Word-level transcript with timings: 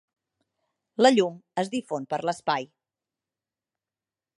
La 1.05 1.11
llum 1.17 1.37
es 1.65 1.71
difon 1.75 2.09
per 2.15 2.21
l'espai. 2.25 2.69